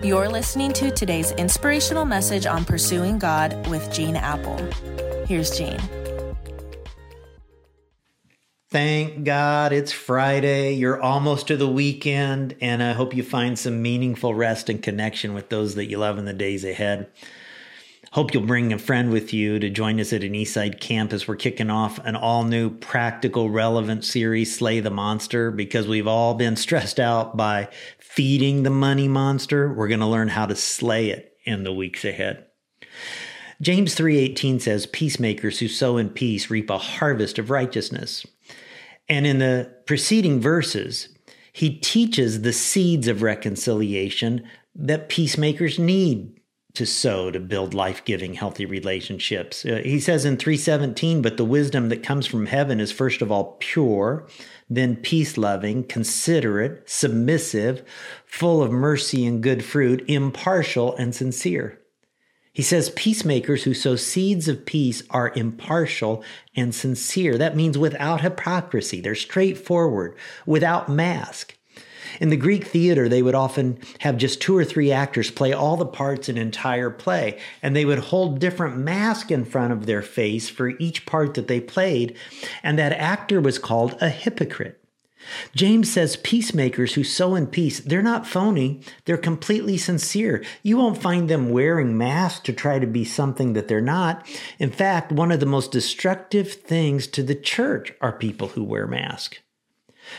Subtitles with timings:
[0.00, 4.56] You're listening to today's inspirational message on pursuing God with Gene Appel.
[5.26, 5.80] Here's Gene.
[8.70, 10.74] Thank God it's Friday.
[10.74, 15.34] You're almost to the weekend, and I hope you find some meaningful rest and connection
[15.34, 17.08] with those that you love in the days ahead.
[18.12, 21.28] Hope you'll bring a friend with you to join us at an Eastside campus.
[21.28, 26.34] We're kicking off an all new practical relevant series, Slay the Monster, because we've all
[26.34, 27.68] been stressed out by
[27.98, 32.04] feeding the money monster, we're going to learn how to slay it in the weeks
[32.04, 32.46] ahead.
[33.60, 38.26] James 3:18 says peacemakers who sow in peace reap a harvest of righteousness.
[39.08, 41.08] And in the preceding verses,
[41.52, 46.37] he teaches the seeds of reconciliation that peacemakers need
[46.74, 49.64] to sow to build life-giving healthy relationships.
[49.64, 53.32] Uh, he says in 317, but the wisdom that comes from heaven is first of
[53.32, 54.26] all pure,
[54.70, 57.82] then peace-loving, considerate, submissive,
[58.26, 61.80] full of mercy and good fruit, impartial and sincere.
[62.52, 66.24] He says peacemakers who sow seeds of peace are impartial
[66.56, 67.38] and sincere.
[67.38, 69.00] That means without hypocrisy.
[69.00, 71.57] They're straightforward, without mask.
[72.20, 75.76] In the Greek theater, they would often have just two or three actors play all
[75.76, 79.86] the parts in an entire play, and they would hold different masks in front of
[79.86, 82.16] their face for each part that they played,
[82.62, 84.82] and that actor was called a hypocrite.
[85.54, 90.44] James says peacemakers who sow in peace, they're not phony, they're completely sincere.
[90.62, 94.26] You won't find them wearing masks to try to be something that they're not.
[94.58, 98.86] In fact, one of the most destructive things to the church are people who wear
[98.86, 99.38] masks.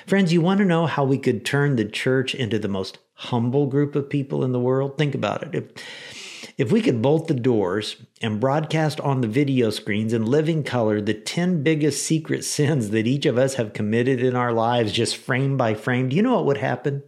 [0.05, 3.67] Friends, you want to know how we could turn the church into the most humble
[3.67, 4.97] group of people in the world?
[4.97, 5.55] Think about it.
[5.55, 10.63] If, if we could bolt the doors and broadcast on the video screens in living
[10.63, 14.91] color the 10 biggest secret sins that each of us have committed in our lives,
[14.91, 17.03] just frame by frame, do you know what would happen?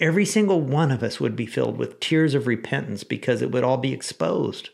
[0.00, 3.62] Every single one of us would be filled with tears of repentance because it would
[3.62, 4.70] all be exposed.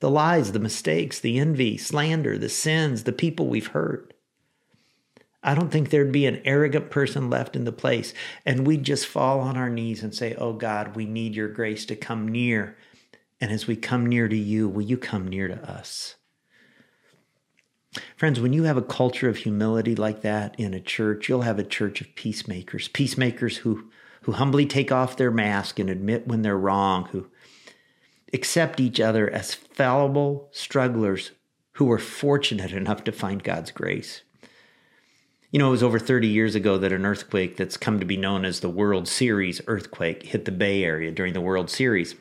[0.00, 4.13] The lies, the mistakes, the envy, slander, the sins, the people we've hurt.
[5.44, 8.14] I don't think there'd be an arrogant person left in the place.
[8.46, 11.84] And we'd just fall on our knees and say, Oh God, we need your grace
[11.86, 12.76] to come near.
[13.40, 16.16] And as we come near to you, will you come near to us?
[18.16, 21.58] Friends, when you have a culture of humility like that in a church, you'll have
[21.58, 23.90] a church of peacemakers, peacemakers who,
[24.22, 27.28] who humbly take off their mask and admit when they're wrong, who
[28.32, 31.32] accept each other as fallible strugglers
[31.74, 34.22] who are fortunate enough to find God's grace.
[35.54, 38.16] You know, it was over 30 years ago that an earthquake that's come to be
[38.16, 42.16] known as the World Series earthquake hit the Bay Area during the World Series.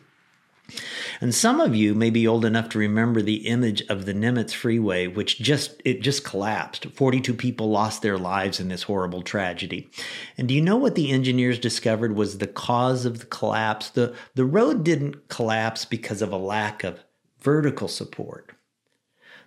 [1.19, 4.53] And some of you may be old enough to remember the image of the Nimitz
[4.53, 6.85] Freeway, which just it just collapsed.
[6.85, 9.89] 42 people lost their lives in this horrible tragedy.
[10.37, 13.89] And do you know what the engineers discovered was the cause of the collapse?
[13.89, 17.03] The, the road didn't collapse because of a lack of
[17.41, 18.53] vertical support.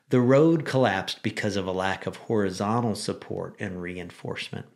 [0.09, 4.67] The road collapsed because of a lack of horizontal support and reinforcement.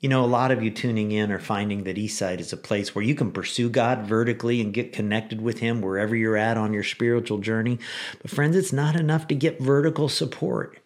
[0.00, 2.94] You know, a lot of you tuning in are finding that Eastside is a place
[2.94, 6.72] where you can pursue God vertically and get connected with Him wherever you're at on
[6.72, 7.78] your spiritual journey.
[8.22, 10.78] But, friends, it's not enough to get vertical support.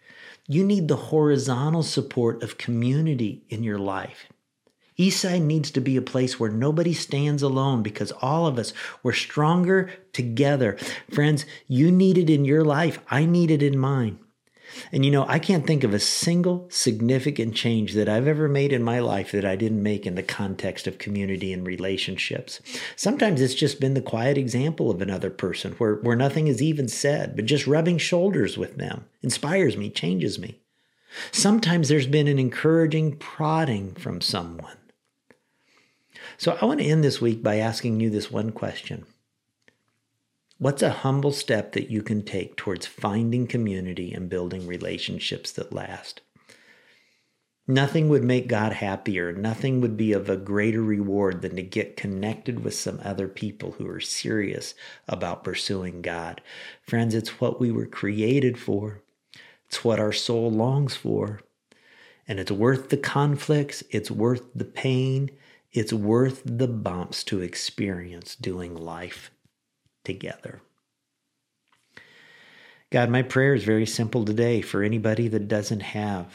[0.48, 4.31] You need the horizontal support of community in your life.
[5.02, 9.12] Eastside needs to be a place where nobody stands alone because all of us, we're
[9.12, 10.76] stronger together.
[11.10, 13.00] Friends, you need it in your life.
[13.10, 14.18] I need it in mine.
[14.90, 18.72] And you know, I can't think of a single significant change that I've ever made
[18.72, 22.60] in my life that I didn't make in the context of community and relationships.
[22.96, 26.88] Sometimes it's just been the quiet example of another person where, where nothing is even
[26.88, 30.60] said, but just rubbing shoulders with them inspires me, changes me.
[31.30, 34.76] Sometimes there's been an encouraging prodding from someone.
[36.38, 39.04] So I want to end this week by asking you this one question
[40.58, 45.72] What's a humble step that you can take towards finding community and building relationships that
[45.72, 46.20] last?
[47.66, 49.32] Nothing would make God happier.
[49.32, 53.72] Nothing would be of a greater reward than to get connected with some other people
[53.72, 54.74] who are serious
[55.08, 56.40] about pursuing God.
[56.82, 59.02] Friends, it's what we were created for,
[59.66, 61.40] it's what our soul longs for.
[62.28, 65.30] And it's worth the conflicts, it's worth the pain,
[65.72, 69.30] it's worth the bumps to experience doing life
[70.04, 70.60] together.
[72.90, 76.34] God, my prayer is very simple today for anybody that doesn't have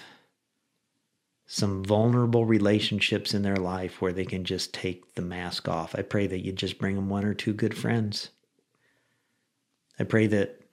[1.45, 5.95] some vulnerable relationships in their life where they can just take the mask off.
[5.95, 8.31] I pray that you just bring them one or two good friends.
[9.99, 10.66] I pray that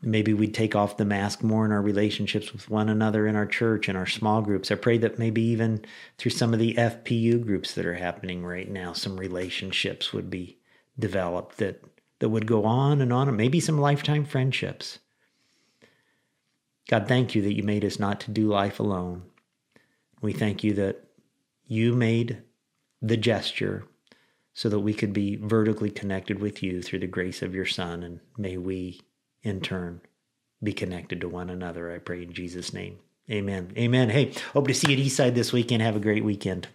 [0.00, 3.46] maybe we'd take off the mask more in our relationships with one another in our
[3.46, 4.70] church and our small groups.
[4.70, 5.84] I pray that maybe even
[6.18, 10.58] through some of the FPU groups that are happening right now, some relationships would be
[10.98, 11.82] developed that
[12.18, 14.98] that would go on and on, and maybe some lifetime friendships.
[16.88, 19.22] God, thank you that you made us not to do life alone.
[20.20, 21.04] We thank you that
[21.66, 22.42] you made
[23.00, 23.84] the gesture
[24.54, 28.02] so that we could be vertically connected with you through the grace of your Son.
[28.02, 29.00] And may we,
[29.42, 30.00] in turn,
[30.62, 31.92] be connected to one another.
[31.92, 32.98] I pray in Jesus' name.
[33.30, 33.72] Amen.
[33.76, 34.10] Amen.
[34.10, 35.82] Hey, hope to see you at Eastside this weekend.
[35.82, 36.68] Have a great weekend.